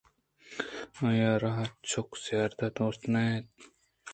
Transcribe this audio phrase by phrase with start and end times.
[1.05, 1.53] آئی ءَ را
[1.89, 3.47] چک زیات ءَ دوست نہ اِت اَنت